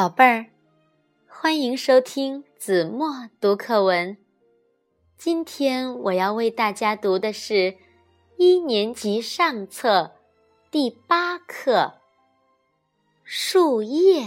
[0.00, 0.46] 宝贝儿，
[1.28, 4.16] 欢迎收听子墨读课文。
[5.18, 7.76] 今天我要为大家读的是
[8.38, 10.12] 一年级上册
[10.70, 11.72] 第八课
[13.24, 14.22] 《树叶》。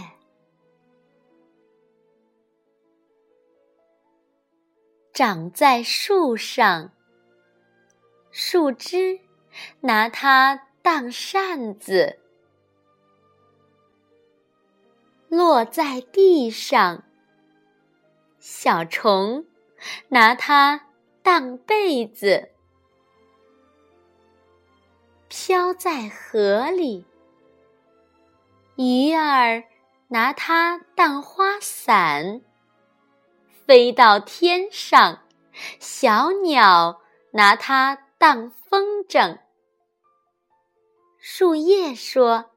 [5.11, 6.91] 长在树上，
[8.29, 9.21] 树枝
[9.79, 12.19] 拿它当扇子。
[15.33, 17.05] 落在地上，
[18.37, 19.47] 小虫
[20.09, 20.89] 拿它
[21.23, 22.49] 当被子；
[25.27, 27.07] 飘在河里，
[28.75, 29.63] 鱼儿
[30.09, 32.41] 拿它当花伞；
[33.65, 35.23] 飞到天上，
[35.79, 39.39] 小鸟拿它当风筝。
[41.17, 42.51] 树叶说：“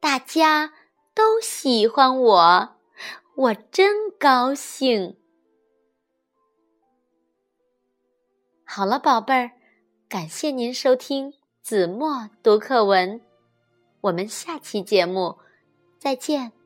[0.00, 0.72] 大家。”
[1.14, 2.76] 都喜欢我，
[3.36, 5.16] 我真高兴。
[8.64, 9.50] 好了，宝贝儿，
[10.08, 13.20] 感谢您收听子墨读课文，
[14.02, 15.38] 我们下期节目
[15.98, 16.59] 再见。